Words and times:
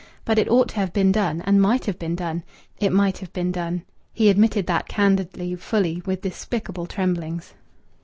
But 0.25 0.39
it 0.39 0.49
ought 0.49 0.69
to 0.69 0.77
have 0.77 0.93
been 0.93 1.11
done, 1.11 1.41
and 1.45 1.61
might 1.61 1.85
have 1.85 1.99
been 1.99 2.15
done. 2.15 2.41
It 2.79 2.91
might 2.91 3.19
have 3.19 3.31
been 3.33 3.51
done. 3.51 3.83
He 4.11 4.31
admitted 4.31 4.65
that 4.65 4.87
candidly, 4.87 5.55
fully, 5.55 6.01
with 6.07 6.21
despicable 6.21 6.87
tremblings.... 6.87 7.53